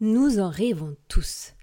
[0.00, 1.54] Nous en rêvons tous.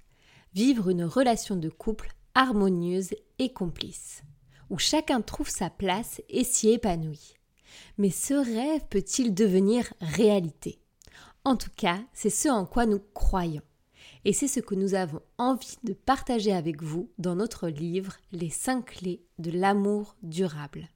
[0.56, 4.24] Vivre une relation de couple harmonieuse et complice,
[4.72, 7.36] où chacun trouve sa place et s'y épanouit.
[8.00, 10.80] Mais ce rêve peut-il devenir réalité?
[11.46, 13.62] En tout cas, c'est ce en quoi nous croyons.
[14.26, 18.50] Et c'est ce que nous avons envie de partager avec vous dans notre livre Les
[18.50, 20.90] 5 clés de l'amour durable.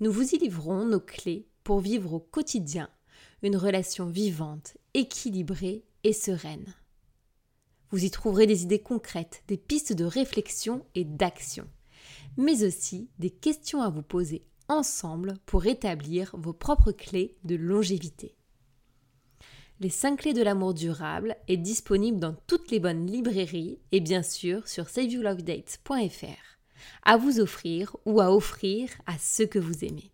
[0.00, 2.90] Nous vous y livrons nos clés pour vivre au quotidien
[3.42, 6.74] une relation vivante, équilibrée et sereine.
[7.90, 11.66] Vous y trouverez des idées concrètes, des pistes de réflexion et d'action,
[12.36, 18.36] mais aussi des questions à vous poser ensemble pour établir vos propres clés de longévité.
[19.80, 24.22] Les 5 clés de l'amour durable est disponible dans toutes les bonnes librairies et bien
[24.22, 26.54] sûr sur saveyourlovedates.fr
[27.02, 30.13] à vous offrir ou à offrir à ceux que vous aimez.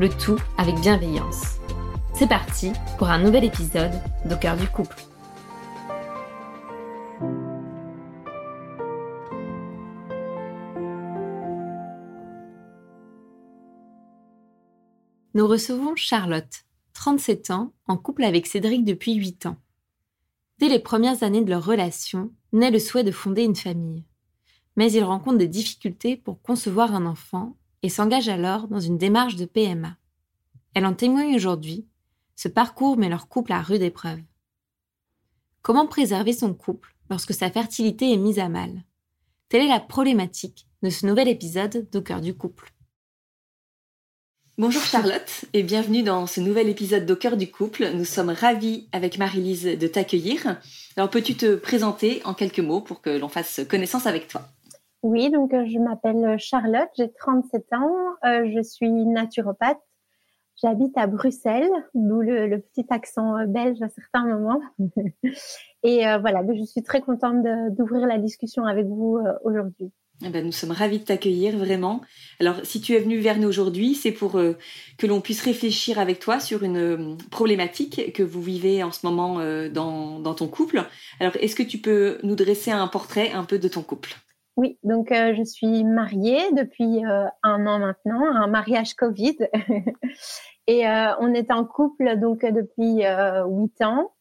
[0.00, 1.58] le tout avec bienveillance.
[2.14, 3.92] C'est parti pour un nouvel épisode
[4.24, 4.96] d'Au cœur du couple.
[15.34, 19.58] Nous recevons Charlotte, 37 ans, en couple avec Cédric depuis 8 ans.
[20.58, 24.04] Dès les premières années de leur relation, naît le souhait de fonder une famille.
[24.76, 29.36] Mais ils rencontrent des difficultés pour concevoir un enfant et s'engage alors dans une démarche
[29.36, 29.96] de PMA.
[30.74, 31.86] Elle en témoigne aujourd'hui.
[32.36, 34.20] Ce parcours met leur couple à rude épreuve.
[35.62, 38.84] Comment préserver son couple lorsque sa fertilité est mise à mal?
[39.48, 42.72] Telle est la problématique de ce nouvel épisode d'Au cœur du couple.
[44.58, 47.90] Bonjour Charlotte et bienvenue dans ce nouvel épisode d'Au cœur du couple.
[47.94, 50.60] Nous sommes ravis avec Marie-Lise de t'accueillir.
[50.96, 54.48] Alors peux-tu te présenter en quelques mots pour que l'on fasse connaissance avec toi?
[55.02, 57.94] Oui, donc euh, je m'appelle Charlotte, j'ai 37 ans,
[58.24, 59.80] euh, je suis naturopathe.
[60.62, 64.60] J'habite à Bruxelles, d'où le, petit accent euh, belge à certains moments.
[65.82, 69.90] Et voilà, je suis très contente d'ouvrir la discussion avec vous aujourd'hui.
[70.22, 72.02] Eh ben, nous sommes ravis de t'accueillir vraiment.
[72.38, 76.18] Alors, si tu es venu vers nous aujourd'hui, c'est pour que l'on puisse réfléchir avec
[76.18, 79.38] toi sur une problématique que vous vivez en ce moment
[79.70, 80.84] dans, dans ton couple.
[81.18, 84.14] Alors, est-ce que tu peux nous dresser un portrait un peu de ton couple?
[84.60, 89.38] Oui, donc euh, je suis mariée depuis euh, un an maintenant, un mariage Covid.
[90.66, 94.12] et euh, on est en couple donc depuis huit ans.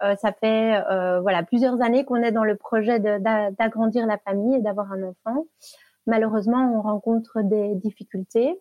[0.00, 0.82] ça fait
[1.20, 5.44] voilà plusieurs années qu'on est dans le projet d'agrandir la famille et d'avoir un enfant.
[6.06, 8.58] Malheureusement, on rencontre des difficultés.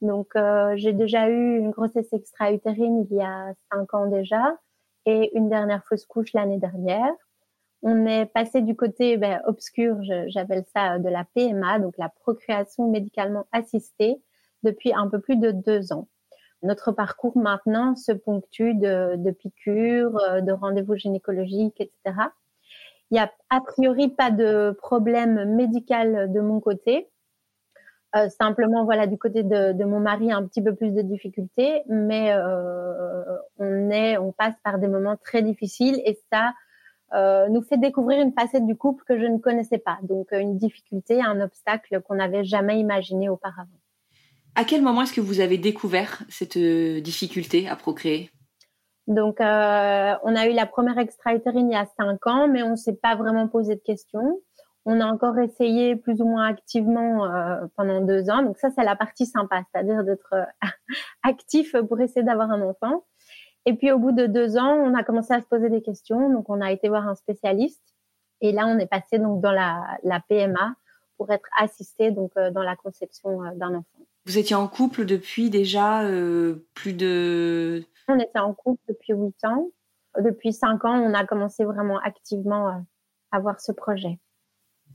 [0.00, 0.32] Donc,
[0.74, 4.56] j'ai déjà eu une grossesse extra-utérine il y a cinq ans déjà
[5.06, 7.14] et une dernière fausse couche l'année dernière.
[7.86, 12.90] On est passé du côté ben, obscur, j'appelle ça de la PMA, donc la procréation
[12.90, 14.16] médicalement assistée,
[14.62, 16.08] depuis un peu plus de deux ans.
[16.62, 22.16] Notre parcours maintenant se ponctue de, piqûres, euh, de rendez-vous gynécologiques, etc.
[23.10, 27.10] Il n'y a a priori pas de problème médical de mon côté.
[28.16, 32.32] Euh, simplement, voilà, du côté de, mon mari, un petit peu plus de difficultés, mais
[32.32, 36.54] euh, on est, on passe par des moments très difficiles et ça,
[37.14, 39.98] euh, nous fait découvrir une facette du couple que je ne connaissais pas.
[40.02, 43.78] Donc euh, une difficulté, un obstacle qu'on n'avait jamais imaginé auparavant.
[44.56, 48.30] À quel moment est-ce que vous avez découvert cette euh, difficulté à procréer?
[49.06, 52.76] Donc on a eu la première extra-utérine il y a cinq ans, mais on ne
[52.76, 54.40] s'est pas vraiment posé de questions.
[54.86, 57.28] On a encore essayé plus ou moins activement
[57.76, 58.42] pendant deux ans.
[58.42, 60.34] Donc ça, c'est la partie sympa, c'est-à-dire d'être
[61.22, 63.04] actif pour essayer d'avoir un enfant.
[63.66, 66.30] Et puis au bout de deux ans, on a commencé à se poser des questions.
[66.30, 67.82] Donc on a été voir un spécialiste.
[68.40, 70.74] Et là, on est passé donc dans la, la PMA
[71.16, 74.06] pour être assisté donc euh, dans la conception euh, d'un enfant.
[74.26, 76.00] Vous étiez en couple depuis déjà
[76.72, 77.84] plus de...
[78.08, 79.68] On était en couple depuis 8 ans.
[80.18, 82.84] Depuis 5 ans, on a commencé vraiment activement
[83.32, 84.18] à voir ce projet.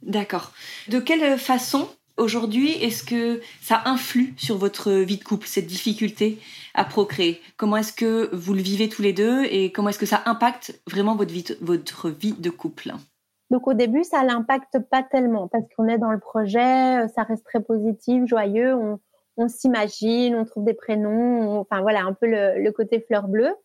[0.01, 0.51] D'accord.
[0.88, 1.88] De quelle façon
[2.19, 6.39] aujourd'hui est-ce que ça influe sur votre vie de couple, cette difficulté
[6.74, 7.42] à procréer?
[7.57, 10.80] Comment est-ce que vous le vivez tous les deux et comment est-ce que ça impacte
[10.88, 12.92] vraiment votre vie, de couple?
[13.50, 17.45] Donc au début, ça l'impacte pas tellement parce qu'on est dans le projet, ça reste
[17.45, 18.75] très positif, joyeux,
[19.38, 23.56] on, s'imagine, on trouve des prénoms, enfin voilà un peu le, côté fleur bleue.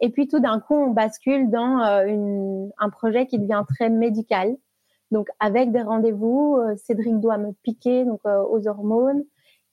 [0.00, 4.56] Et puis tout d'un coup, on bascule dans euh, un projet qui devient très médical.
[5.12, 9.22] Donc avec des rendez-vous, euh, Cédric doit me piquer donc euh, aux hormones.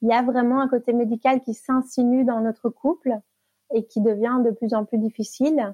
[0.01, 3.13] Il y a vraiment un côté médical qui s'insinue dans notre couple
[3.73, 5.73] et qui devient de plus en plus difficile.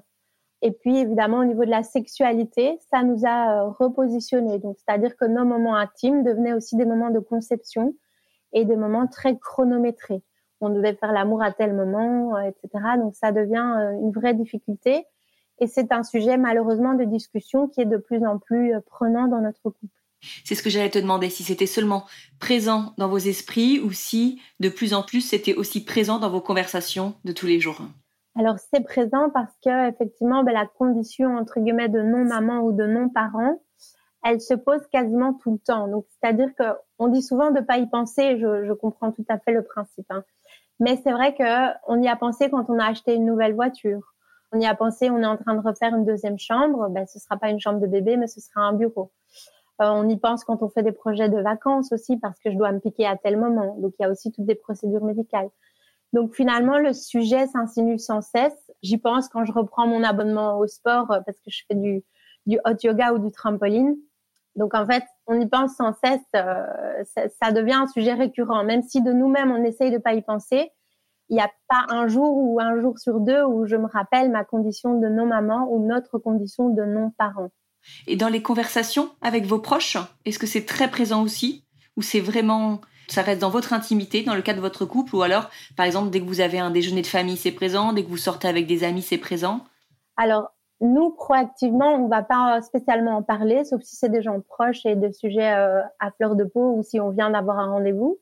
[0.62, 4.60] Et puis évidemment au niveau de la sexualité, ça nous a euh, repositionné.
[4.60, 7.92] Donc c'est-à-dire que nos moments intimes devenaient aussi des moments de conception
[8.52, 10.22] et des moments très chronométrés.
[10.60, 12.68] On devait faire l'amour à tel moment, etc.
[12.98, 15.04] Donc ça devient une vraie difficulté.
[15.58, 19.26] Et c'est un sujet malheureusement de discussion qui est de plus en plus euh, prenant
[19.26, 19.86] dans notre couple.
[20.44, 22.04] C'est ce que j'allais te demander, si c'était seulement
[22.40, 26.40] présent dans vos esprits ou si de plus en plus c'était aussi présent dans vos
[26.40, 27.80] conversations de tous les jours.
[28.38, 32.72] Alors c'est présent parce que effectivement ben, la condition entre guillemets de non maman ou
[32.72, 33.62] de non parent,
[34.24, 35.88] elle se pose quasiment tout le temps.
[35.88, 36.64] Donc c'est-à-dire que
[36.98, 38.38] on dit souvent de pas y penser.
[38.38, 40.24] Je, je comprends tout à fait le principe, hein.
[40.80, 44.15] mais c'est vrai que on y a pensé quand on a acheté une nouvelle voiture
[44.52, 47.18] on y a pensé, on est en train de refaire une deuxième chambre, ben, ce
[47.18, 49.12] sera pas une chambre de bébé, mais ce sera un bureau.
[49.82, 52.56] Euh, on y pense quand on fait des projets de vacances aussi, parce que je
[52.56, 53.76] dois me piquer à tel moment.
[53.78, 55.50] Donc, il y a aussi toutes des procédures médicales.
[56.12, 58.70] Donc, finalement, le sujet s'insinue sans cesse.
[58.82, 62.04] J'y pense quand je reprends mon abonnement au sport, euh, parce que je fais du,
[62.64, 63.96] hot yoga ou du trampoline.
[64.54, 66.20] Donc, en fait, on y pense sans cesse.
[66.34, 68.64] Euh, ça, ça, devient un sujet récurrent.
[68.64, 70.70] Même si de nous-mêmes, on essaye de pas y penser,
[71.28, 74.30] il n'y a pas un jour ou un jour sur deux où je me rappelle
[74.30, 77.50] ma condition de non-maman ou notre condition de non-parent.
[78.06, 81.64] Et dans les conversations avec vos proches, est-ce que c'est très présent aussi
[81.96, 85.22] Ou c'est vraiment, ça reste dans votre intimité, dans le cas de votre couple Ou
[85.22, 88.08] alors, par exemple, dès que vous avez un déjeuner de famille, c'est présent Dès que
[88.08, 89.60] vous sortez avec des amis, c'est présent?
[90.16, 90.50] Alors,
[90.80, 94.84] nous, proactivement, on ne va pas spécialement en parler, sauf si c'est des gens proches
[94.84, 98.18] et de sujets euh, à fleur de peau ou si on vient d'avoir un rendez-vous.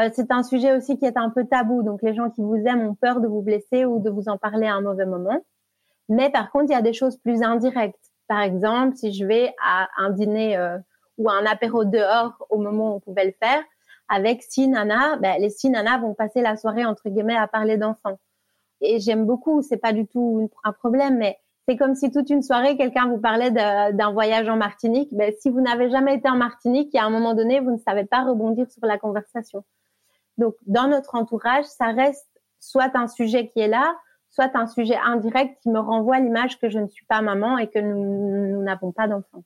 [0.00, 2.56] Euh, c'est un sujet aussi qui est un peu tabou, donc les gens qui vous
[2.56, 5.38] aiment ont peur de vous blesser ou de vous en parler à un mauvais moment.
[6.08, 8.10] Mais par contre, il y a des choses plus indirectes.
[8.26, 10.78] Par exemple, si je vais à un dîner euh,
[11.18, 13.62] ou à un apéro dehors au moment où on pouvait le faire,
[14.08, 17.76] avec six nanas, ben, les six nanas vont passer la soirée entre guillemets à parler
[17.76, 18.18] d'enfants.
[18.80, 22.42] Et j'aime beaucoup, c'est pas du tout un problème, mais c'est comme si toute une
[22.42, 25.08] soirée quelqu'un vous parlait d'un voyage en Martinique.
[25.12, 27.70] Ben, si vous n'avez jamais été en Martinique, il y a un moment donné, vous
[27.70, 29.64] ne savez pas rebondir sur la conversation.
[30.38, 32.28] Donc, dans notre entourage, ça reste
[32.60, 33.94] soit un sujet qui est là,
[34.30, 37.68] soit un sujet indirect qui me renvoie l'image que je ne suis pas maman et
[37.68, 39.44] que nous n'avons pas d'enfant.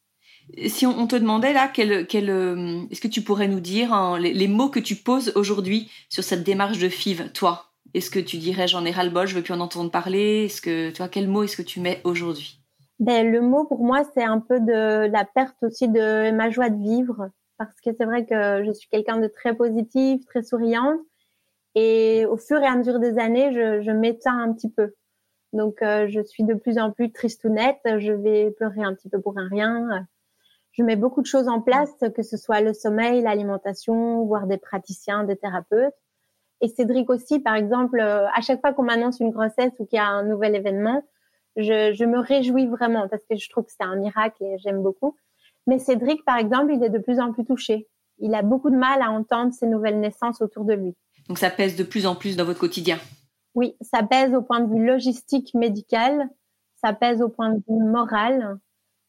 [0.66, 4.48] Si on, te demandait là, quel, euh, est-ce que tu pourrais nous dire hein, les,
[4.48, 7.66] mots que tu poses aujourd'hui sur cette démarche de FIV, toi?
[7.94, 10.46] Est-ce que tu dirais j'en ai ras le bol, je veux plus en entendre parler?
[10.46, 12.60] Est-ce que, tu vois, quel mot est-ce que tu mets aujourd'hui?
[12.98, 16.70] Ben, Le mot pour moi, c'est un peu de la perte aussi de ma joie
[16.70, 21.00] de vivre parce que c'est vrai que je suis quelqu'un de très positif, très souriante.
[21.74, 24.94] Et au fur et à mesure des années, je, je m'éteins un petit peu.
[25.52, 27.80] Donc, euh, je suis de plus en plus tristounette.
[27.98, 30.06] Je vais pleurer un petit peu pour un rien.
[30.72, 34.58] Je mets beaucoup de choses en place, que ce soit le sommeil, l'alimentation, voire des
[34.58, 35.94] praticiens, des thérapeutes.
[36.60, 39.96] Et Cédric aussi, par exemple, euh, à chaque fois qu'on m'annonce une grossesse ou qu'il
[39.96, 41.04] y a un nouvel événement,
[41.56, 44.82] je, je me réjouis vraiment parce que je trouve que c'est un miracle et j'aime
[44.82, 45.16] beaucoup.
[45.68, 47.86] Mais Cédric, par exemple, il est de plus en plus touché.
[48.20, 50.94] Il a beaucoup de mal à entendre ces nouvelles naissances autour de lui.
[51.28, 52.98] Donc ça pèse de plus en plus dans votre quotidien
[53.54, 56.30] Oui, ça pèse au point de vue logistique médical,
[56.82, 58.58] ça pèse au point de vue moral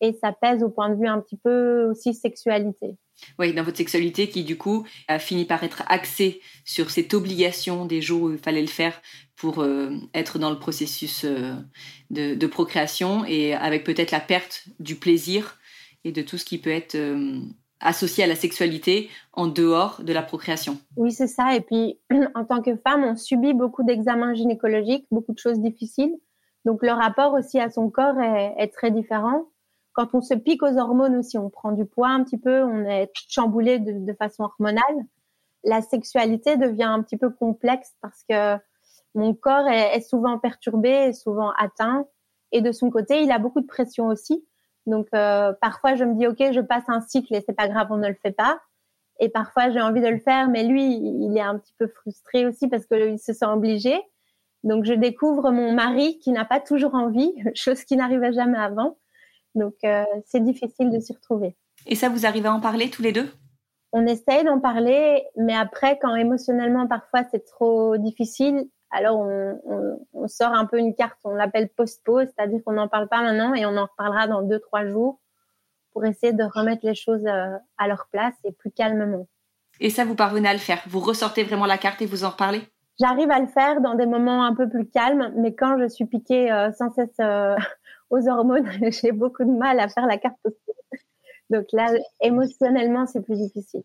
[0.02, 2.98] et ça pèse au point de vue un petit peu aussi sexualité.
[3.38, 7.86] Oui, dans votre sexualité qui du coup a fini par être axée sur cette obligation
[7.86, 9.02] des jours où il fallait le faire
[9.36, 11.54] pour euh, être dans le processus euh,
[12.10, 15.59] de, procréation et avec peut-être la perte du plaisir
[16.04, 17.40] et de tout ce qui peut être euh,
[17.80, 20.78] associé à la sexualité en dehors de la procréation.
[20.98, 21.56] Oui, c'est ça.
[21.56, 22.00] Et puis,
[22.36, 26.16] en tant que femme, on subit beaucoup d'examens gynécologiques, beaucoup de choses difficiles.
[26.66, 29.46] Donc, le rapport aussi à son corps est, très différent.
[29.94, 32.86] Quand on se pique aux hormones aussi, on prend du poids un petit peu, on
[32.86, 34.84] est chamboulé de, façon hormonale.
[35.64, 38.58] La sexualité devient un petit peu complexe parce que
[39.16, 42.06] mon corps est, souvent perturbé, souvent atteint.
[42.52, 44.46] Et de son côté, il a beaucoup de pression aussi
[44.90, 47.88] donc euh, parfois je me dis ok je passe un cycle et c'est pas grave
[47.92, 48.60] on ne le fait pas
[49.20, 52.46] Et parfois, j'ai envie de le faire, mais lui, il est un petit peu frustré
[52.46, 54.02] aussi parce qu'il se sent obligé.
[54.64, 58.98] Donc, je découvre mon mari qui n'a pas toujours envie, chose qui n'arrivait jamais avant.
[59.56, 61.56] Donc, euh, c'est difficile de s'y retrouver.
[61.86, 63.30] Et ça, vous arrivez à en parler tous les deux?
[63.92, 70.54] On essaye d'en parler, mais après, quand émotionnellement, parfois, c'est trop difficile, alors on, sort
[70.54, 73.76] un peu une carte, on l'appelle post-pause, c'est-à-dire qu'on n'en parle pas maintenant et on
[73.78, 75.20] en reparlera dans deux, trois jours
[75.92, 79.28] pour essayer de remettre les choses euh, à leur place et plus calmement.
[79.80, 82.30] Et ça, vous parvenez à le faire Vous ressortez vraiment la carte et vous en
[82.30, 82.62] reparlez?
[83.00, 86.06] J'arrive à le faire dans des moments un peu plus calmes, mais quand je suis
[86.06, 87.56] piquée euh, sans cesse euh,
[88.10, 90.38] aux hormones, j'ai beaucoup de mal à faire la carte
[91.50, 91.88] Donc là,
[92.22, 93.84] émotionnellement, c'est plus difficile.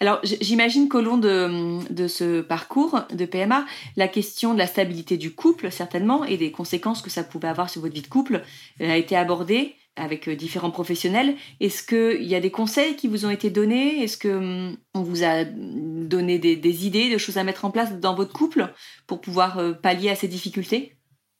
[0.00, 3.64] Alors, j'imagine qu'au long de, ce parcours de PMA,
[3.96, 7.70] la question de la stabilité du couple, certainement, et des conséquences que ça pouvait avoir
[7.70, 8.42] sur votre vie de couple,
[8.80, 11.34] a été abordée avec euh, différents professionnels.
[11.60, 14.02] Est-ce qu'il y a des conseils qui vous ont été donnés?
[14.02, 18.32] Est-ce qu'on vous a donné des, idées, de choses à mettre en place dans votre
[18.32, 18.72] couple
[19.06, 20.96] pour pouvoir euh, pallier à ces difficultés?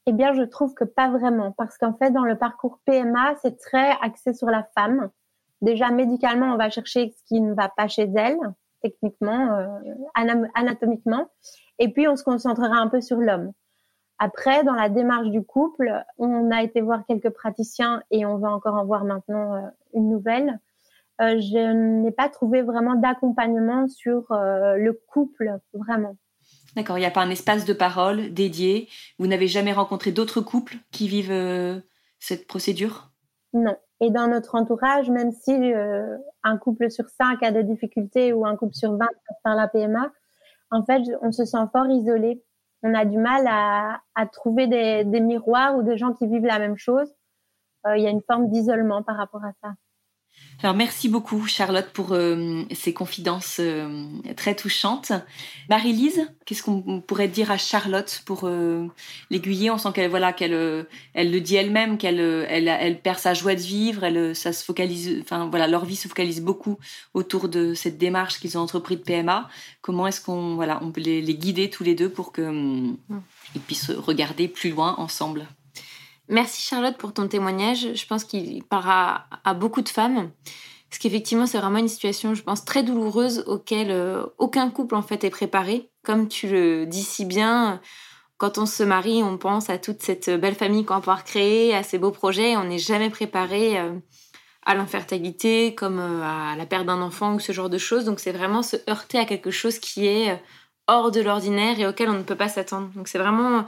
[0.07, 3.59] Eh bien, je trouve que pas vraiment, parce qu'en fait, dans le parcours PMA, c'est
[3.59, 5.11] très axé sur la femme.
[5.63, 8.39] Déjà, médicalement, on va chercher ce qui ne va pas chez elle,
[8.83, 11.29] techniquement, euh, anatomiquement.
[11.79, 13.53] Et puis, on se concentrera un peu sur l'homme.
[14.19, 18.51] Après, dans la démarche du couple, on a été voir quelques praticiens et on va
[18.51, 19.61] encore en voir maintenant euh,
[19.95, 20.61] une nouvelle.
[21.21, 26.17] Euh, je n'ai pas trouvé vraiment d'accompagnement sur le couple, vraiment.
[26.77, 28.89] D'accord, il n'y a pas un espace de parole dédié?
[29.19, 31.83] Vous n'avez jamais rencontré d'autres couples qui vivent
[32.19, 33.14] cette procédure?
[33.55, 33.77] Non.
[34.01, 38.45] Et dans notre entourage, même si euh, un couple sur cinq a des difficultés ou
[38.45, 40.11] un couple sur 20 passe par la PMA,
[40.71, 42.43] en fait, on se sent fort isolé.
[42.83, 46.77] On a du mal à, trouver des, miroirs ou des gens qui vivent la même
[46.77, 47.09] chose.
[47.87, 49.73] Euh, il y a une forme d'isolement par rapport à ça.
[50.63, 54.07] Alors merci beaucoup Charlotte pour euh, ces confidences euh,
[54.37, 55.13] très touchantes.
[55.69, 58.87] Marie-Lise, qu'est-ce qu'on pourrait dire à Charlotte pour euh,
[59.31, 59.71] l'aiguiller?
[59.71, 63.55] On sent qu'elle voilà qu'elle elle le dit elle-même qu'elle elle, elle, perd sa joie
[63.55, 66.79] de vivre, elle ça se focalise enfin voilà, leur vie se focalise beaucoup
[67.13, 69.49] autour de cette démarche qu'ils ont entrepris de PMA.
[69.83, 72.97] Comment est-ce qu'on voilà, on peut les, les, guider tous les deux pour que hum,
[73.55, 75.47] ils puissent regarder plus loin ensemble?
[76.29, 77.95] Merci Charlotte pour ton témoignage.
[77.95, 80.31] Je pense qu'il parlera à beaucoup de femmes.
[80.89, 85.03] Parce qu'effectivement, c'est vraiment une situation, je pense, très douloureuse auquel euh, aucun couple en
[85.03, 85.91] fait est préparé.
[86.05, 87.81] Comme tu le dis si bien,
[88.39, 91.75] quand on se marie, on pense à toute cette belle famille qu'on va pouvoir créer,
[91.75, 92.57] à ces beaux projets.
[92.57, 93.93] On n'est jamais préparé euh,
[94.65, 98.05] à l'infertilité, comme euh, à la perte d'un enfant ou ce genre de choses.
[98.05, 100.41] Donc c'est vraiment se heurter à quelque chose qui est
[100.87, 102.89] hors de l'ordinaire et auquel on ne peut pas s'attendre.
[102.95, 103.65] Donc c'est vraiment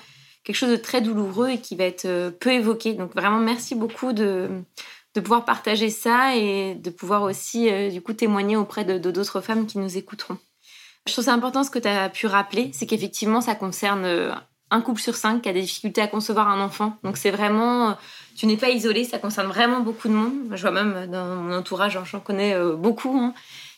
[0.47, 2.95] quelque chose de très douloureux et qui va être euh, peu évoqué.
[2.95, 4.49] Donc vraiment, merci beaucoup de,
[5.15, 9.41] de pouvoir partager ça et de pouvoir aussi, euh, du coup, témoigner auprès de d'autres
[9.41, 10.39] femmes qui nous écouteront.
[11.07, 14.33] Je trouve ça important ce que tu as pu rappeler, c'est qu'effectivement, ça concerne euh,
[14.71, 16.97] un couple sur cinq qui a des difficultés à concevoir un enfant.
[17.03, 17.97] Donc c'est vraiment,
[18.37, 20.35] tu n'es pas isolé, ça concerne vraiment beaucoup de monde.
[20.53, 23.17] Je vois même dans mon entourage, j'en connais beaucoup.
[23.17, 23.35] Hein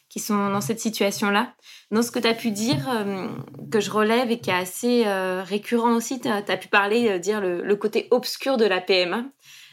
[0.08, 1.52] qui sont dans cette situation-là.
[1.90, 3.28] Dans ce que tu as pu dire, euh,
[3.70, 7.18] que je relève et qui est assez euh, récurrent aussi, tu as, pu parler, euh,
[7.18, 9.24] dire le, côté obscur de la PMA.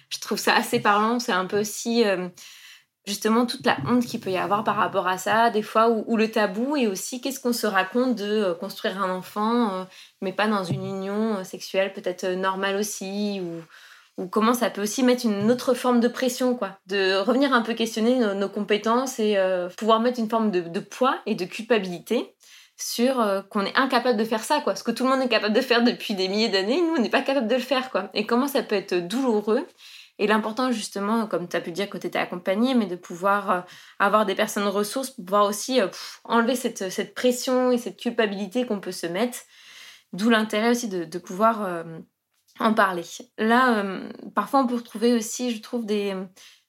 [0.10, 1.20] Je trouve ça assez parlant.
[1.20, 2.04] C'est un peu aussi
[3.08, 6.16] justement toute la honte qu'il peut y avoir par rapport à ça, des fois, ou,
[6.16, 9.88] le tabou, et aussi qu'est-ce qu'on se raconte de construire un enfant,
[10.22, 13.64] mais pas dans une union sexuelle peut-être normale aussi, ou
[14.18, 16.80] ou comment ça peut aussi mettre une autre forme de pression, quoi.
[16.88, 21.20] De revenir un peu questionner nos, compétences et euh, pouvoir mettre une forme de, poids
[21.26, 22.34] et de culpabilité
[22.78, 24.76] sur euh, qu'on est incapable de faire ça, quoi.
[24.76, 27.02] Ce que tout le monde est capable de faire depuis des milliers d'années, nous, on
[27.02, 28.10] n'est pas capable de le faire, quoi.
[28.14, 29.68] Et comment ça peut être douloureux.
[30.18, 33.52] Et l'important, justement, comme tu as pu dire que tu étais accompagné, mais de pouvoir
[33.52, 33.62] euh,
[34.00, 35.82] avoir des personnes ressources pour pouvoir aussi
[36.24, 39.40] enlever cette, cette, pression et cette culpabilité qu'on peut se mettre.
[40.14, 41.84] D'où l'intérêt aussi de, de pouvoir
[42.60, 43.04] en parler.
[43.38, 46.16] Là, euh, parfois, on peut retrouver aussi, je trouve, des,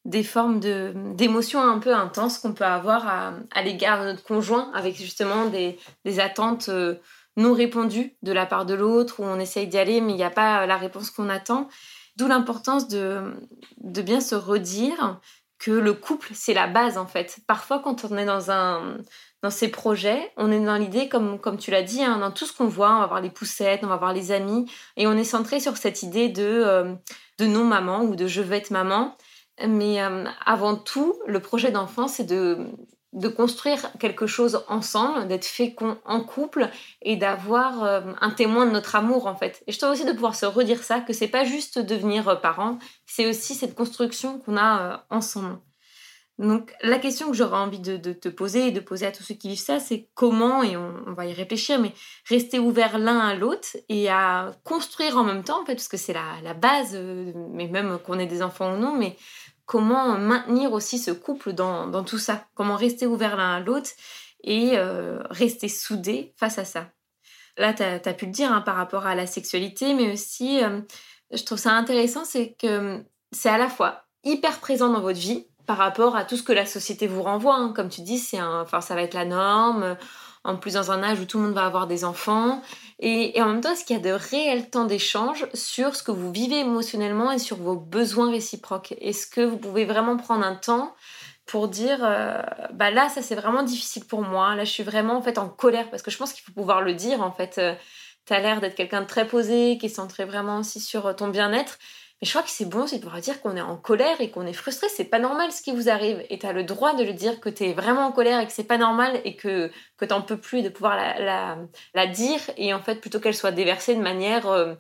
[0.05, 4.97] des formes d'émotions un peu intenses qu'on peut avoir à, l'égard de notre conjoint, avec
[4.97, 6.97] justement des, des attentes euh,
[7.37, 10.25] non répondues de la part de l'autre, où on essaye d'y aller, mais il n'y
[10.25, 11.69] a pas la réponse qu'on attend.
[12.17, 13.35] D'où l'importance de,
[13.79, 15.21] de bien se redire
[15.59, 17.39] que le couple, c'est la base en fait.
[17.47, 18.99] Parfois, quand on est dans un,
[19.43, 22.47] dans ces projets, on est dans l'idée, comme, comme tu l'as dit, hein, dans tout
[22.47, 25.13] ce qu'on voit, on va voir les poussettes, on va voir les amis, et on
[25.13, 26.95] est centré sur cette idée de, euh,
[27.39, 29.17] de non-maman ou de je vais être maman.
[29.67, 32.67] Mais euh, avant tout, le projet d'enfant, c'est de,
[33.13, 36.69] de construire quelque chose ensemble, d'être fécond en couple
[37.03, 39.63] et d'avoir euh, un témoin de notre amour en fait.
[39.67, 42.79] Et je trouve aussi de pouvoir se redire ça, que c'est pas juste devenir parent,
[43.07, 45.59] c'est aussi cette construction qu'on a ensemble.
[46.39, 49.35] Donc la question que j'aurais envie de, te poser et de poser à tous ceux
[49.35, 51.93] qui vivent ça, c'est comment, et on, va y réfléchir, mais
[52.29, 55.97] rester ouvert l'un à l'autre et à construire en même temps, en fait, parce que
[55.97, 59.17] c'est la, base, euh, mais même qu'on ait des enfants ou non, mais
[59.65, 63.91] comment maintenir aussi ce couple dans, tout ça, comment rester ouvert l'un à l'autre
[64.45, 66.91] et euh, rester soudé face à ça?
[67.57, 70.83] Là, tu as, pu le dire hein, par rapport à la sexualité, mais aussi, euh,
[71.33, 73.03] je trouve ça intéressant, c'est que
[73.33, 76.53] c'est à la fois hyper présent dans votre vie, par rapport à tout ce que
[76.53, 77.57] la société vous renvoie.
[77.57, 77.73] Hein.
[77.75, 79.97] Comme tu dis, c'est enfin, ça va être la norme.
[80.45, 82.63] En plus, dans un âge où tout le monde va avoir des enfants.
[83.01, 86.13] Et, en même temps, est-ce qu'il y a de réels temps d'échange sur ce que
[86.13, 88.95] vous vivez émotionnellement et sur vos besoins réciproques?
[89.01, 90.95] Est-ce que vous pouvez vraiment prendre un temps
[91.47, 92.41] pour dire euh,
[92.73, 95.49] bah là ça c'est vraiment difficile pour moi là je suis vraiment en fait en
[95.49, 97.73] colère parce que je pense qu'il faut pouvoir le dire en fait euh,
[98.27, 101.29] tu as l'air d'être quelqu'un de très posé qui est centré vraiment aussi sur ton
[101.29, 101.79] bien-être
[102.21, 104.31] mais je crois que c'est bon c'est de pouvoir dire qu'on est en colère et
[104.31, 104.89] qu'on est frustré.
[104.89, 106.25] C'est pas normal ce qui vous arrive.
[106.31, 108.47] Et tu as le droit de le dire que tu es vraiment en colère et
[108.47, 111.59] que c'est pas normal et que, que t'en peux plus de pouvoir la,
[111.95, 112.41] la, dire.
[112.57, 114.75] Et en fait, plutôt qu'elle soit déversée de manière euh,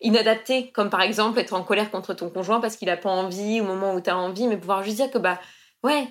[0.00, 3.60] inadaptée, comme par exemple être en colère contre ton conjoint parce qu'il a pas envie
[3.60, 5.38] au moment où tu as envie, mais pouvoir juste dire que bah
[5.82, 6.08] ouais,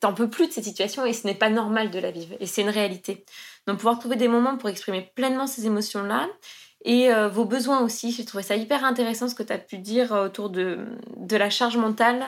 [0.00, 2.34] t'en peux plus de cette situation et ce n'est pas normal de la vivre.
[2.40, 3.24] Et c'est une réalité.
[3.66, 6.28] Donc pouvoir trouver des moments pour exprimer pleinement ces émotions-là
[6.84, 8.12] et euh, vos besoins aussi.
[8.12, 10.78] J'ai trouvé ça hyper intéressant ce que tu as pu dire euh, autour de,
[11.16, 12.26] de, la charge mentale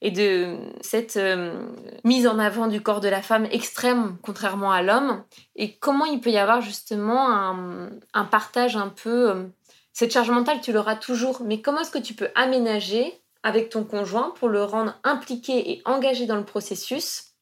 [0.00, 1.68] et de cette euh,
[2.04, 5.24] mise en avant du corps de la femme extrême contrairement à l'homme
[5.56, 9.48] et comment il peut y avoir justement un, un partage un peu
[9.94, 13.10] cette charge mentale tu l'auras toujours mais comment est-ce que tu peux aménager
[13.42, 17.35] avec ton conjoint pour le rendre impliqué et engagé dans le processus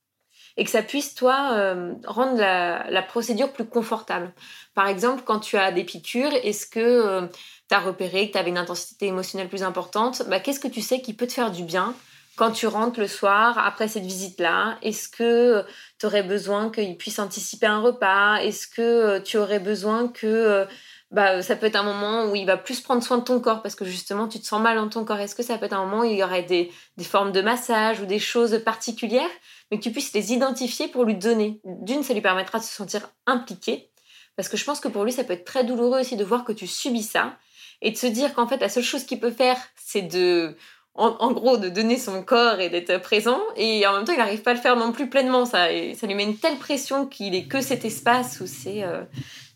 [0.56, 4.32] et que ça puisse, toi, euh, rendre la, procédure plus confortable.
[4.74, 7.26] Par exemple, quand tu as des piqûres, est-ce que euh,
[7.68, 10.80] tu as repéré que tu avais une intensité émotionnelle plus importante bah, Qu'est-ce que tu
[10.80, 11.94] sais qui peut te faire du bien
[12.36, 14.78] quand tu rentres le soir après cette visite-là?
[14.82, 15.64] Est-ce que
[15.98, 18.36] tu aurais besoin qu'il puisse anticiper un repas?
[18.36, 20.66] Est-ce que euh, tu aurais besoin que...
[21.14, 23.62] bah, ça peut être un moment où il va plus prendre soin de ton corps
[23.62, 25.20] parce que justement tu te sens mal dans ton corps.
[25.20, 27.40] Est-ce que ça peut être un moment où il y aurait des, des formes de
[27.40, 29.30] massage ou des choses particulières?
[29.70, 31.60] Mais que tu puisses les identifier pour lui donner.
[31.64, 33.90] D'une, ça lui permettra de se sentir impliqué,
[34.36, 36.44] parce que je pense que pour lui, ça peut être très douloureux aussi de voir
[36.44, 37.36] que tu subis ça,
[37.80, 40.56] et de se dire qu'en fait, la seule chose qu'il peut faire, c'est de,
[40.94, 44.42] en, gros, de donner son corps et d'être présent, et en même temps, il n'arrive
[44.42, 47.06] pas à le faire non plus pleinement, ça, et ça lui met une telle pression
[47.06, 49.02] qu'il est que cet espace où c'est, euh,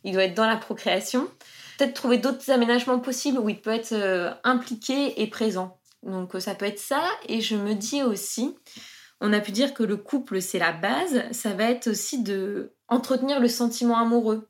[0.05, 1.29] il doit être dans la procréation.
[1.79, 5.79] Peut-être trouver d'autres aménagements possibles où il peut être euh, impliqué et présent.
[6.03, 8.57] Donc ça peut être ça, et je me dis aussi,
[9.21, 12.73] on a pu dire que le couple, c'est la base, ça va être aussi de
[12.89, 14.47] entretenir le sentiment amoureux.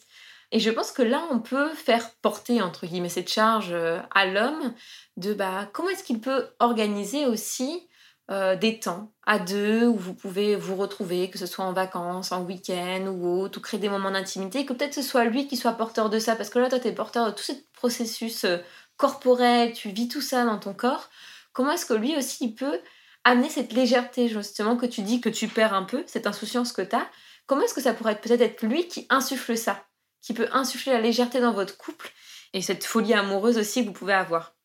[0.51, 4.27] Et je pense que là, on peut faire porter, entre guillemets, cette charge euh, à
[4.27, 4.75] l'homme
[5.17, 7.88] de bah, comment est-ce qu'il peut organiser aussi
[8.31, 12.31] euh, des temps à deux où vous pouvez vous retrouver, que ce soit en vacances,
[12.31, 15.57] en week-end ou autre, ou créer des moments d'intimité, que peut-être ce soit lui qui
[15.57, 18.45] soit porteur de ça, parce que là, toi, tu es porteur de tout ce processus
[18.45, 18.59] euh,
[18.99, 21.09] corporel, tu vis tout ça dans ton corps.
[21.55, 22.81] Comment est-ce que lui aussi, il peut
[23.25, 26.83] amener cette légèreté, justement, que tu dis que tu perds un peu, cette insouciance que
[26.83, 27.09] tu as,
[27.47, 29.87] comment est-ce que ça pourrait peut-être être lui qui insuffle ça,
[30.21, 32.13] qui peut insuffler la légèreté dans votre couple
[32.53, 34.58] et cette folie amoureuse aussi que vous pouvez avoir?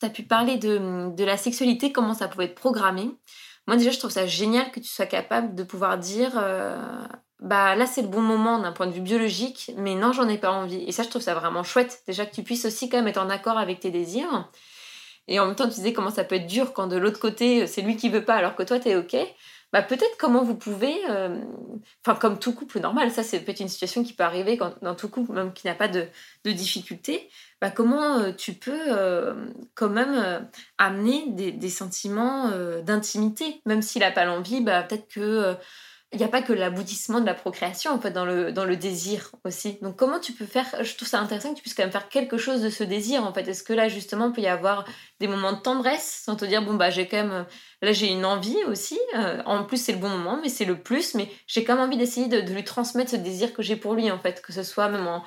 [0.00, 3.10] Tu as pu parler de, de, la sexualité, comment ça pouvait être programmé.
[3.66, 6.76] Moi déjà, je trouve ça génial que tu sois capable de pouvoir dire, euh,
[7.40, 10.38] bah là c'est le bon moment d'un point de vue biologique, mais non, j'en ai
[10.38, 10.82] pas envie.
[10.86, 12.02] Et ça, je trouve ça vraiment chouette.
[12.06, 14.48] Déjà que tu puisses aussi quand même être en accord avec tes désirs.
[15.28, 17.66] Et en même temps, tu disais comment ça peut être dur quand de l'autre côté,
[17.66, 19.16] c'est lui qui veut pas alors que toi, tu es OK.
[19.72, 21.42] Bah, peut-être comment vous pouvez, euh,
[22.02, 24.94] enfin comme tout couple normal, ça c'est peut-être une situation qui peut arriver quand, dans
[24.94, 26.06] tout couple, même qui n'a pas de,
[26.44, 27.28] de difficulté,
[27.60, 29.34] bah, comment euh, tu peux euh,
[29.74, 32.50] quand même amener des, des sentiments
[32.82, 35.54] d'intimité, même s'il n'a pas l'envie, bah, peut-être que
[36.12, 38.76] il n'y a pas que l'aboutissement de la procréation en fait dans le, dans le
[38.76, 39.78] désir aussi.
[39.82, 42.08] Donc comment tu peux faire, je trouve ça intéressant que tu puisses quand même faire
[42.08, 43.46] quelque chose de ce désir en fait.
[43.46, 44.86] Est-ce que là justement il peut y avoir
[45.20, 47.44] des moments de tendresse sans te dire bon bah j'ai quand même,
[47.82, 50.80] là j'ai une envie aussi, euh, en plus c'est le bon moment mais c'est le
[50.80, 53.92] plus, mais j'ai quand même envie d'essayer de, lui transmettre ce désir que j'ai pour
[53.92, 55.22] lui en fait, que ce soit même en,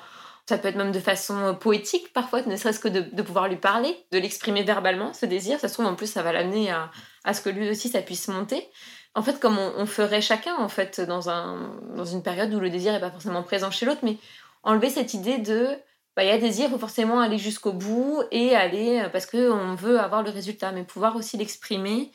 [0.48, 3.56] ça peut être même de façon poétique parfois, ne serait-ce que de, de, pouvoir lui
[3.56, 5.60] parler, de l'exprimer verbalement, ce désir.
[5.60, 6.90] Ça se trouve en plus ça va l'amener à,
[7.22, 8.68] à ce que lui aussi ça puisse monter
[9.14, 12.70] en fait, comme on, ferait chacun, en fait, dans, un, dans une période où le
[12.70, 14.16] désir n'est pas forcément présent chez l'autre, mais
[14.62, 15.68] enlever cette idée de,
[16.16, 19.26] bah, il y a désir, il faut forcément aller jusqu'au bout et aller, euh, parce
[19.26, 22.10] qu'on veut avoir le résultat, mais pouvoir aussi l'exprimer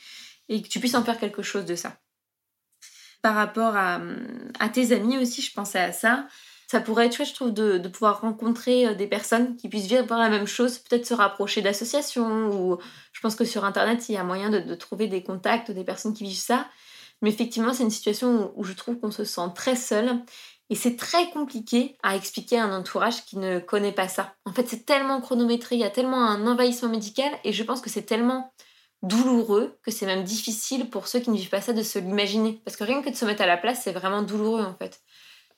[0.49, 1.97] et que tu puisses en faire quelque chose de ça.
[3.21, 3.99] Par rapport à,
[4.59, 6.27] à tes amis aussi, je pensais à ça.
[6.67, 9.85] Ça pourrait être chouette, je trouve, de, de, pouvoir rencontrer euh, des personnes qui puissent
[9.85, 12.77] vivre la même chose, peut-être se rapprocher d'associations, ou
[13.13, 15.83] je pense que sur Internet, il y a moyen de, de trouver des contacts, des
[15.83, 16.67] personnes qui vivent ça,
[17.21, 20.19] Mais effectivement, c'est une situation où je trouve qu'on se sent très seul.
[20.69, 24.35] Et c'est très compliqué à expliquer à un entourage qui ne connaît pas ça.
[24.45, 27.79] En fait, c'est tellement chronométré, il y a tellement un envahissement médical, et je pense
[27.79, 28.51] que c'est tellement
[29.01, 32.61] douloureux que c'est même difficile pour ceux qui ne vivent pas ça de se l'imaginer.
[32.65, 35.01] Parce que rien que de se mettre à la place, c'est vraiment douloureux en fait.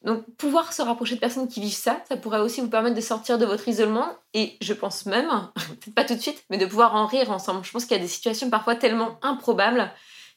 [0.04, 3.02] Donc pouvoir se rapprocher de personnes qui vivent ça, ça pourrait aussi vous permettre de
[3.02, 6.65] sortir de votre isolement et je pense même, peut-être pas tout de suite, mais de
[6.65, 7.65] pouvoir en rire ensemble.
[7.65, 9.91] Je pense qu'il y a des situations parfois tellement improbables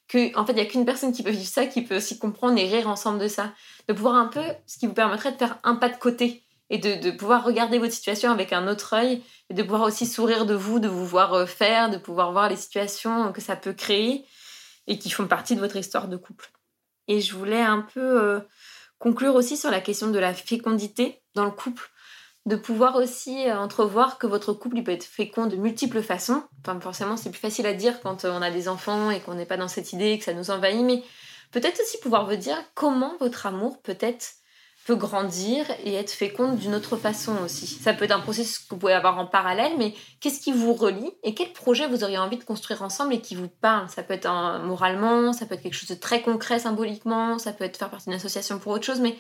[0.09, 2.19] que en fait il n'y a qu'une personne qui peut vivre ça, qui peut aussi
[2.19, 3.53] comprendre et rire ensemble de ça.
[3.89, 6.79] De pouvoir un peu, ce qui vous permettrait de faire un pas de côté et
[6.79, 10.47] de, de pouvoir regarder votre situation avec un autre œil et de pouvoir aussi sourire
[10.47, 13.73] de vous, de vous voir euh, faire, de pouvoir voir les situations que ça peut
[13.75, 14.25] créer
[14.87, 16.51] et qui font partie de votre histoire de couple.
[17.09, 18.41] Et je voulais un peu euh,
[18.99, 21.91] conclure aussi sur la question de la fécondité dans le couple,
[22.47, 26.43] de pouvoir aussi euh, entrevoir que votre couple il peut être fécond de multiples façons.
[26.61, 29.35] Enfin, forcément, c'est plus facile à dire quand euh, on a des enfants et qu'on
[29.35, 31.03] n'est pas dans cette idée, que ça nous envahit, mais
[31.53, 34.35] peut-être aussi pouvoir vous dire comment votre amour peut être
[34.85, 37.67] peut grandir et être féconde d'une autre façon aussi.
[37.67, 40.75] Ça peut être un processus que vous pouvez avoir en parallèle, mais qu'est-ce qui vous
[40.75, 43.89] relie et quel projet vous auriez envie de construire ensemble et qui vous parle?
[43.89, 44.29] Ça peut être
[44.65, 48.07] moralement, ça peut être quelque chose de très concret symboliquement, ça peut être faire partie
[48.07, 49.17] d'une association pour autre chose, mais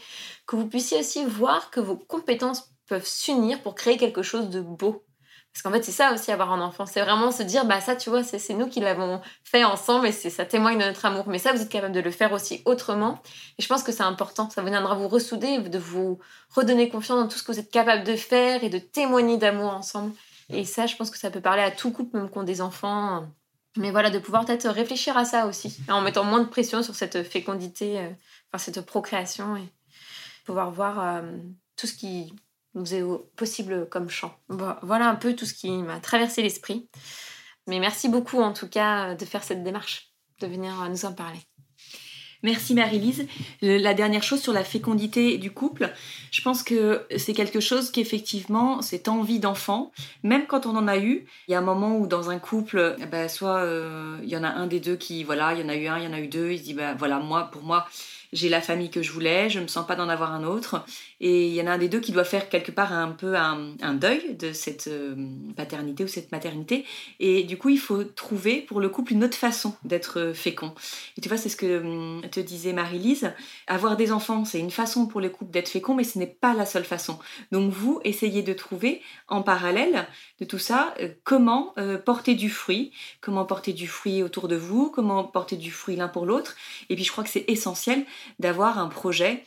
[0.46, 4.60] que vous puissiez aussi voir que vos compétences peuvent s'unir pour créer quelque chose de
[4.60, 5.04] beau
[5.52, 6.86] parce qu'en fait, c'est ça aussi avoir un enfant.
[6.86, 10.12] C'est vraiment se dire, bah ça, tu vois, c'est nous qui l'avons fait ensemble et
[10.12, 11.24] ça témoigne de notre amour.
[11.28, 13.20] Mais ça, vous êtes capable de le faire aussi autrement.
[13.58, 14.48] Et je pense que c'est important.
[14.48, 16.18] Ça viendra vous ressouder, de vous
[16.54, 19.74] redonner confiance dans tout ce que vous êtes capable de faire et de témoigner d'amour
[19.74, 20.14] ensemble.
[20.48, 22.62] Et ça, je pense que ça peut parler à tout couple, même qui ont des
[22.62, 23.26] enfants.
[23.76, 26.94] Mais voilà, de pouvoir peut-être réfléchir à ça aussi, en mettant moins de pression sur
[26.94, 28.08] cette fécondité, euh,
[28.52, 29.66] enfin cette procréation et
[30.44, 31.22] pouvoir voir euh,
[31.76, 32.34] tout ce qui
[32.74, 33.04] nous est
[33.36, 34.36] possible comme chant.
[34.48, 36.88] Voilà un peu tout ce qui m'a traversé l'esprit.
[37.66, 41.38] Mais merci beaucoup en tout cas de faire cette démarche, de venir nous en parler.
[42.44, 43.28] Merci Marie-Lise.
[43.60, 45.92] La dernière chose sur la fécondité du couple,
[46.32, 49.92] je pense que c'est quelque chose qu'effectivement, cette envie d'enfant,
[50.24, 52.96] même quand on en a eu, il y a un moment où dans un couple,
[52.98, 55.64] eh ben, soit euh, il y en a un des deux qui, voilà, il y
[55.64, 57.20] en a eu un, il y en a eu deux, il se dit, ben voilà,
[57.20, 57.86] moi, pour moi,
[58.32, 60.84] j'ai la famille que je voulais, je me sens pas d'en avoir un autre.
[61.22, 63.36] Et il y en a un des deux qui doit faire quelque part un peu
[63.36, 65.14] un, deuil de cette euh,
[65.56, 66.84] paternité ou cette maternité.
[67.20, 70.74] Et du coup, il faut trouver pour le couple une autre façon d'être fécond.
[71.16, 73.32] Et tu vois, c'est ce que hum, te disait Marie-Lise.
[73.68, 76.54] Avoir des enfants, c'est une façon pour le couple d'être fécond, mais ce n'est pas
[76.54, 77.20] la seule façon.
[77.52, 80.08] Donc vous, essayez de trouver en parallèle
[80.40, 84.56] de tout ça euh, comment euh, porter du fruit, comment porter du fruit autour de
[84.56, 86.56] vous, comment porter du fruit l'un pour l'autre.
[86.90, 88.04] Et puis je crois que c'est essentiel
[88.40, 89.44] d'avoir un projet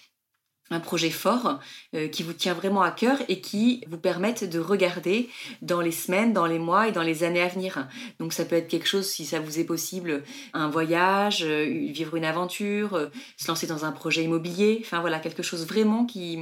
[0.71, 1.59] un projet fort
[1.93, 5.29] euh, qui vous tient vraiment à cœur et qui vous permette de regarder
[5.61, 7.87] dans les semaines, dans les mois et dans les années à venir.
[8.19, 10.23] Donc ça peut être quelque chose, si ça vous est possible,
[10.53, 15.19] un voyage, euh, vivre une aventure, euh, se lancer dans un projet immobilier, enfin voilà,
[15.19, 16.39] quelque chose vraiment qui,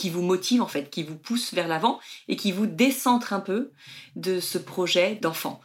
[0.00, 3.40] qui vous motive en fait, qui vous pousse vers l'avant et qui vous décentre un
[3.40, 3.70] peu
[4.16, 5.60] de ce projet d'enfant.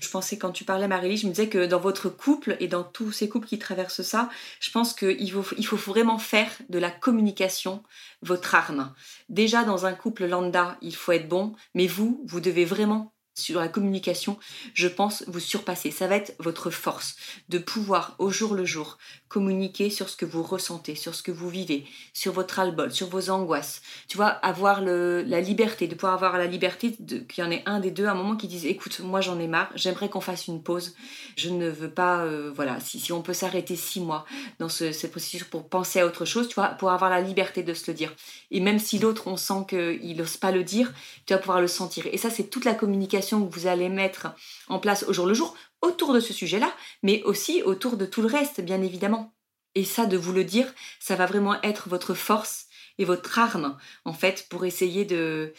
[0.00, 2.82] Je pensais quand tu parlais Marie, je me disais que dans votre couple et dans
[2.82, 6.90] tous ces couples qui traversent ça, je pense qu'il faut, faut vraiment faire de la
[6.90, 7.84] communication
[8.20, 8.92] votre arme.
[9.28, 13.60] Déjà dans un couple lambda, il faut être bon, mais vous, vous devez vraiment sur
[13.60, 14.36] la communication,
[14.74, 15.90] je pense vous surpasser.
[15.90, 17.14] Ça va être votre force
[17.48, 21.30] de pouvoir au jour le jour communiquer sur ce que vous ressentez, sur ce que
[21.30, 23.82] vous vivez, sur votre albol, sur vos angoisses.
[24.08, 27.80] Tu vois, avoir la liberté, de pouvoir avoir la liberté qu'il y en ait un
[27.80, 30.46] des deux à un moment qui dise écoute, moi j'en ai marre, j'aimerais qu'on fasse
[30.46, 30.94] une pause.
[31.36, 34.24] Je ne veux pas, euh, voilà, si, si, on peut s'arrêter six mois
[34.58, 37.62] dans ce, cette procédure pour penser à autre chose, tu vois, pour avoir la liberté
[37.62, 38.14] de se le dire.
[38.50, 40.92] Et même si l'autre, on sent qu'il n'ose pas le dire,
[41.26, 42.06] tu vas pouvoir le sentir.
[42.10, 44.28] Et ça, c'est toute la communication que vous allez mettre
[44.68, 48.22] en place au jour le jour autour de ce sujet-là, mais aussi autour de tout
[48.22, 49.34] le reste, bien évidemment.
[49.74, 52.66] Et ça, de vous le dire, ça va vraiment être votre force
[52.98, 55.52] et votre arme, en fait, pour essayer de...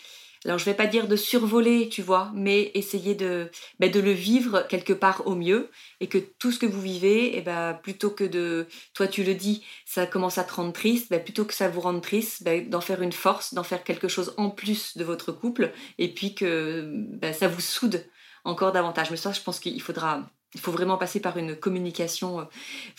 [0.45, 4.13] Alors, je vais pas dire de survoler, tu vois, mais essayer de, ben, de le
[4.13, 7.73] vivre quelque part au mieux et que tout ce que vous vivez, et eh ben,
[7.73, 11.43] plutôt que de, toi tu le dis, ça commence à te rendre triste, ben, plutôt
[11.43, 14.49] que ça vous rende triste, ben, d'en faire une force, d'en faire quelque chose en
[14.49, 18.05] plus de votre couple et puis que ça vous soude
[18.43, 19.11] encore davantage.
[19.11, 22.43] Mais ça, je pense qu'il faudra, il faut vraiment passer par une communication euh,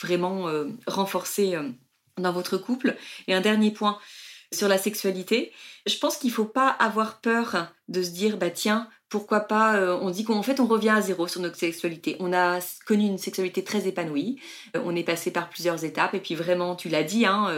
[0.01, 1.69] vraiment euh, renforcée euh,
[2.19, 2.97] dans votre couple.
[3.29, 3.99] Et un dernier point
[4.53, 5.53] sur la sexualité,
[5.87, 9.97] je pense qu'il ne faut pas avoir peur de se dire, bah tiens, pourquoi pas,
[10.01, 12.17] on dit qu'en fait on revient à zéro sur notre sexualité.
[12.19, 14.41] On a connu une sexualité très épanouie,
[14.75, 17.49] on est passé par plusieurs étapes et puis vraiment, tu l'as dit, hein,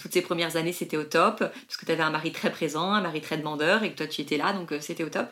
[0.00, 2.92] toutes ces premières années c'était au top, parce que tu avais un mari très présent,
[2.92, 5.28] un mari très demandeur et que toi tu étais là, donc c'était au top.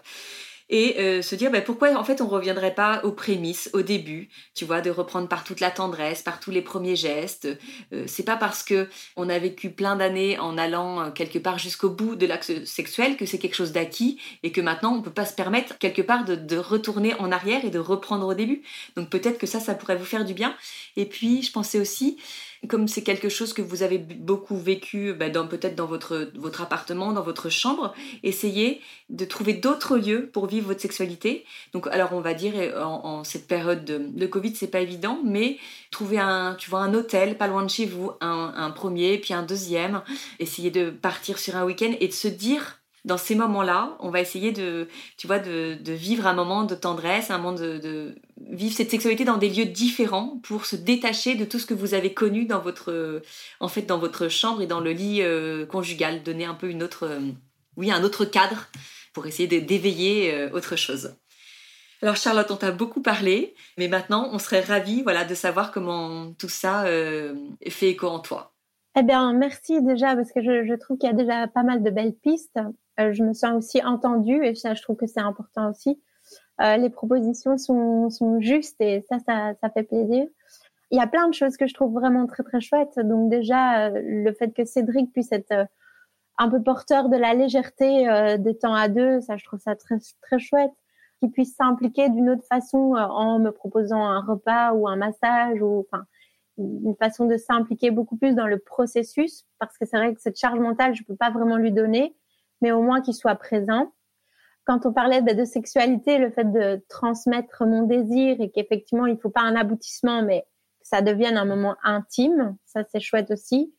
[0.69, 4.29] Et euh, se dire bah, pourquoi en fait on reviendrait pas aux prémices, au début,
[4.55, 7.49] tu vois, de reprendre par toute la tendresse, par tous les premiers gestes.
[7.93, 11.59] Euh, c'est pas parce que on a vécu plein d'années en allant euh, quelque part
[11.59, 15.11] jusqu'au bout de l'acte sexuel que c'est quelque chose d'acquis et que maintenant on peut
[15.11, 18.63] pas se permettre quelque part de, de retourner en arrière et de reprendre au début.
[18.97, 20.57] Donc peut-être que ça, ça pourrait vous faire du bien.
[20.97, 22.19] Et puis je pensais aussi
[22.67, 27.23] comme c'est quelque chose que vous avez beaucoup vécu bah, peut-être dans votre, appartement, dans
[27.23, 31.45] votre chambre, essayez de trouver d'autres lieux pour vivre votre sexualité.
[31.73, 35.59] Donc alors on va dire en, cette période de, Covid c'est pas évident, mais
[35.91, 40.03] trouver un tu un hôtel pas loin de chez vous, un premier puis un deuxième,
[40.41, 44.21] essayez de partir sur un week-end et de se dire dans ces moments-là, on va
[44.21, 48.17] essayer de, tu vois, de, vivre un moment de tendresse, un moment de,
[48.51, 51.95] vivre cette sexualité dans des lieux différents pour se détacher de tout ce que vous
[51.95, 53.23] avez connu dans votre,
[53.61, 56.83] en fait, dans votre chambre et dans le lit euh, conjugal, donner un peu une
[56.83, 57.21] autre, euh,
[57.77, 58.67] oui, un autre cadre
[59.15, 61.15] pour essayer d'éveiller euh, autre chose.
[62.03, 66.33] Alors Charlotte, on t'a beaucoup parlé, mais maintenant on serait ravis, voilà, de savoir comment
[66.33, 68.53] tout ça fait écho en toi.
[68.99, 71.83] Eh bien, merci déjà parce que je, je trouve qu'il y a déjà pas mal
[71.83, 72.59] de belles pistes.
[73.01, 76.01] Euh, je me sens aussi entendue et ça, je trouve que c'est important aussi.
[76.61, 80.27] Euh, les propositions sont, sont justes et ça, ça, ça fait plaisir.
[80.91, 82.99] Il y a plein de choses que je trouve vraiment très très chouettes.
[82.99, 85.65] Donc déjà, euh, le fait que Cédric puisse être euh,
[86.39, 89.75] un peu porteur de la légèreté euh, des temps à deux, ça je trouve ça
[89.75, 90.73] très très chouette.
[91.19, 95.87] Qu'il puisse s'impliquer d'une autre façon en me proposant un repas ou un massage ou
[95.89, 96.05] enfin
[96.59, 100.39] une façon de s'impliquer beaucoup plus dans le processus parce que c'est vrai que cette
[100.39, 102.15] charge mentale je peux pas vraiment lui donner
[102.61, 103.93] mais au moins qu'il soit présent.
[104.65, 109.21] Quand on parlait de, sexualité, le fait de transmettre mon désir et qu'effectivement, il ne
[109.21, 110.43] faut pas un aboutissement, mais
[110.81, 113.73] que ça devienne un moment intime, ça c'est chouette aussi.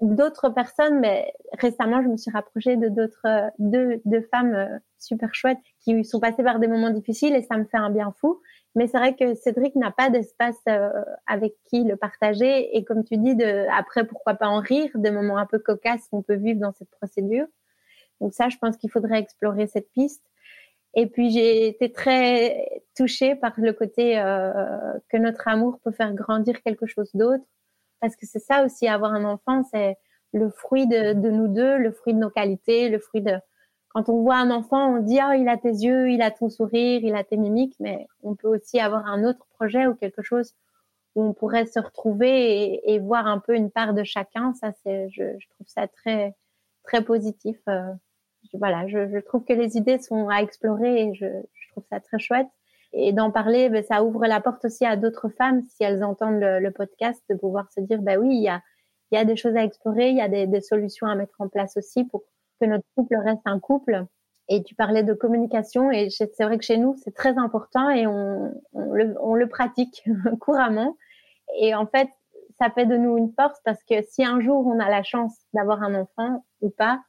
[0.00, 5.34] D'autres personnes, mais récemment, je me suis rapprochée de d'autres deux, deux femmes euh, super
[5.34, 8.40] chouettes qui sont passées par des moments difficiles et ça me fait un bien fou.
[8.74, 10.90] Mais c'est vrai que Cédric n'a pas d'espace euh,
[11.26, 15.10] avec qui le partager et comme tu dis, de, après pourquoi pas en rire, des
[15.10, 17.46] moments un peu cocasses qu'on peut vivre dans cette procédure.
[18.20, 20.22] Donc ça, je pense qu'il faudrait explorer cette piste.
[20.94, 26.14] Et puis j'ai été très touchée par le côté euh, que notre amour peut faire
[26.14, 27.44] grandir quelque chose d'autre,
[28.00, 29.96] parce que c'est ça aussi avoir un enfant, c'est
[30.32, 33.38] le fruit de, de, nous deux, le fruit de nos qualités, le fruit de
[33.90, 36.48] quand on voit un enfant, on dit ah il a tes yeux, il a ton
[36.50, 40.22] sourire, il a tes mimiques, mais on peut aussi avoir un autre projet ou quelque
[40.22, 40.54] chose
[41.14, 44.52] où on pourrait se retrouver et, et voir un peu une part de chacun.
[44.54, 46.34] Ça c'est, je, je trouve ça très
[46.84, 47.56] très positif.
[47.68, 47.92] Euh,
[48.54, 52.00] voilà, je, je, trouve que les idées sont à explorer et je, je trouve ça
[52.00, 52.48] très chouette.
[52.92, 56.40] Et d'en parler, ben, ça ouvre la porte aussi à d'autres femmes, si elles entendent
[56.40, 58.62] le, podcast, de pouvoir se dire, ben oui, il y a,
[59.10, 61.40] il y a des choses à explorer, il y a des, des, solutions à mettre
[61.40, 62.22] en place aussi pour
[62.60, 64.06] que notre couple reste un couple.
[64.50, 68.06] Et tu parlais de communication et c'est vrai que chez nous, c'est très important et
[68.06, 70.02] on, on, le, on le pratique
[70.40, 70.96] couramment.
[71.60, 72.08] Et en fait,
[72.58, 75.36] ça fait de nous une force parce que si un jour on a la chance
[75.52, 77.02] d'avoir un enfant ou pas,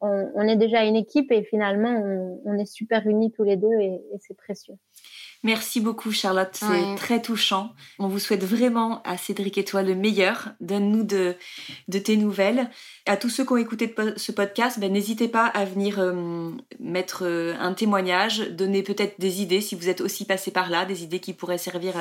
[0.00, 4.00] on, est déjà une équipe et finalement on, est super unis tous les deux et,
[4.20, 4.74] c'est précieux.
[5.44, 7.72] Merci beaucoup Charlotte, c'est très touchant.
[8.00, 10.50] On vous souhaite vraiment à Cédric et toi le meilleur.
[10.60, 11.36] Donne-nous de,
[11.86, 12.68] de tes nouvelles.
[13.06, 17.24] À tous ceux qui ont écouté ce podcast, ben, n'hésitez pas à venir euh, mettre
[17.24, 21.04] euh, un témoignage, donner peut-être des idées si vous êtes aussi passé par là, des
[21.04, 21.94] idées qui pourraient servir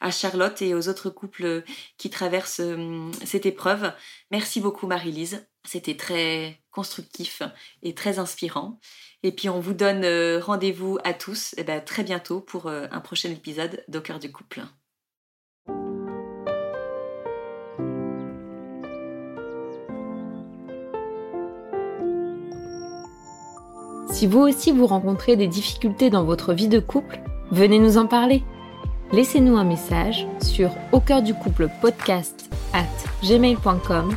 [0.00, 1.64] à, Charlotte et aux autres couples
[1.96, 3.92] qui traversent euh, cette épreuve.
[4.30, 5.46] Merci beaucoup Marie-Lise.
[5.64, 7.42] C'était très constructif
[7.82, 8.80] et très inspirant.
[9.22, 12.66] Et puis on vous donne euh, rendez-vous à tous et eh ben, très bientôt pour
[12.66, 14.62] euh, un prochain épisode d'Au cœur du couple.
[24.10, 27.20] Si vous aussi vous rencontrez des difficultés dans votre vie de couple,
[27.50, 28.42] venez nous en parler.
[29.12, 32.86] Laissez-nous un message sur au cœur du couple podcast at
[33.22, 34.16] gmail.com